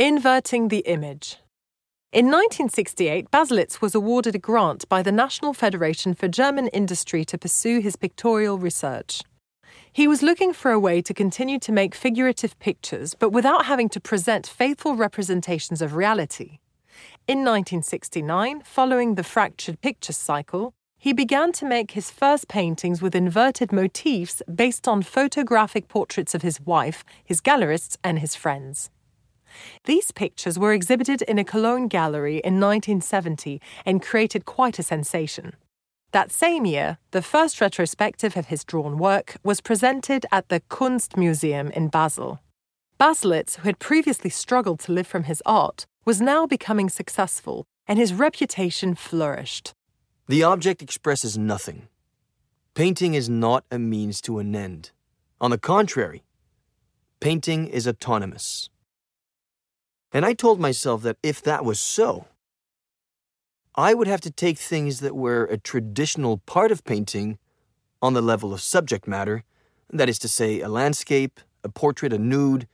[0.00, 1.36] Inverting the image.
[2.10, 7.36] In 1968, Baselitz was awarded a grant by the National Federation for German Industry to
[7.36, 9.20] pursue his pictorial research.
[9.92, 13.90] He was looking for a way to continue to make figurative pictures, but without having
[13.90, 16.60] to present faithful representations of reality.
[17.28, 23.14] In 1969, following the fractured picture cycle, he began to make his first paintings with
[23.14, 28.88] inverted motifs based on photographic portraits of his wife, his gallerists, and his friends.
[29.84, 35.54] These pictures were exhibited in a Cologne gallery in 1970 and created quite a sensation.
[36.12, 41.70] That same year, the first retrospective of his drawn work was presented at the Kunstmuseum
[41.70, 42.40] in Basel.
[42.98, 47.98] Baselitz, who had previously struggled to live from his art, was now becoming successful, and
[47.98, 49.72] his reputation flourished.
[50.28, 51.88] The object expresses nothing.
[52.74, 54.90] Painting is not a means to an end.
[55.40, 56.22] On the contrary,
[57.20, 58.68] painting is autonomous.
[60.12, 62.26] And I told myself that if that was so,
[63.76, 67.38] I would have to take things that were a traditional part of painting
[68.02, 69.44] on the level of subject matter,
[69.92, 72.66] that is to say, a landscape, a portrait, a nude,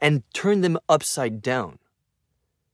[0.00, 1.78] and turn them upside down.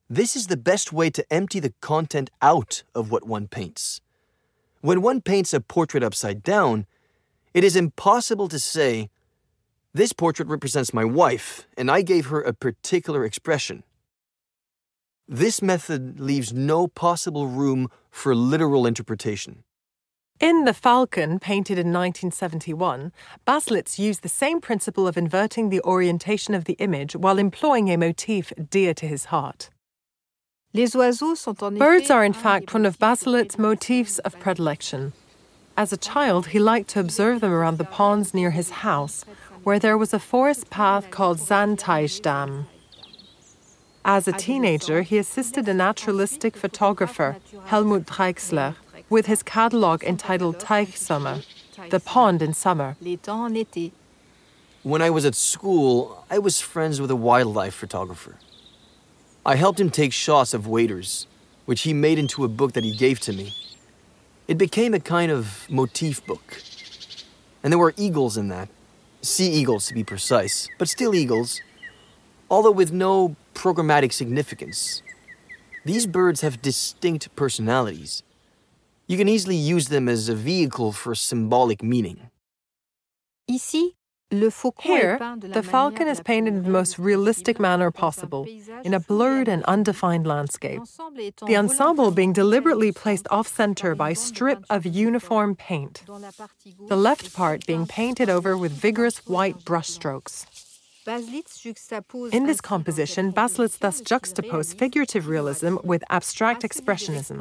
[0.08, 4.00] This is the best way to empty the content out of what one paints.
[4.80, 6.86] When one paints a portrait upside down,
[7.54, 9.10] it is impossible to say,
[9.92, 13.84] This portrait represents my wife, and I gave her a particular expression.
[15.32, 19.62] This method leaves no possible room for literal interpretation.
[20.40, 23.12] In The Falcon, painted in 1971,
[23.46, 27.96] Baselitz used the same principle of inverting the orientation of the image while employing a
[27.96, 29.70] motif dear to his heart.
[30.74, 35.12] Birds are in fact one of Baselitz's motifs of predilection.
[35.76, 39.24] As a child, he liked to observe them around the ponds near his house,
[39.62, 42.66] where there was a forest path called Sandteichdamm.
[44.04, 48.74] As a teenager, he assisted a naturalistic photographer, Helmut Drechsler,
[49.10, 51.44] with his catalogue entitled Teichsommer,
[51.90, 52.96] The Pond in Summer.
[54.82, 58.36] When I was at school, I was friends with a wildlife photographer.
[59.44, 61.26] I helped him take shots of waders,
[61.66, 63.54] which he made into a book that he gave to me.
[64.48, 66.62] It became a kind of motif book.
[67.62, 68.68] And there were eagles in that.
[69.20, 71.60] Sea eagles, to be precise, but still eagles,
[72.50, 75.02] although with no programmatic significance.
[75.84, 78.22] These birds have distinct personalities.
[79.06, 82.30] You can easily use them as a vehicle for symbolic meaning.
[84.80, 88.46] Here, the falcon is painted in the most realistic manner possible,
[88.84, 90.82] in a blurred and undefined landscape.
[91.46, 96.04] The ensemble being deliberately placed off center by a strip of uniform paint,
[96.88, 100.46] the left part being painted over with vigorous white brushstrokes.
[102.32, 107.38] In this composition, Baselitz thus juxtaposed figurative realism with abstract expressionism.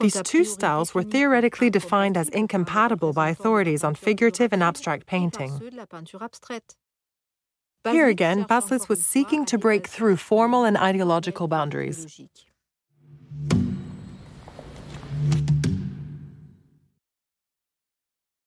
[0.00, 5.60] These two styles were theoretically defined as incompatible by authorities on figurative and abstract painting.
[7.84, 12.20] Here again, Baselitz was seeking to break through formal and ideological boundaries.